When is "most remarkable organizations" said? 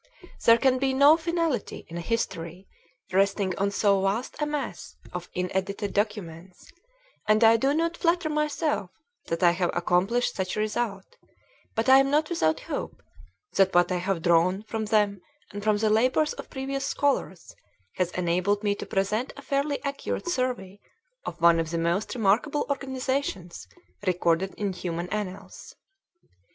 21.77-23.67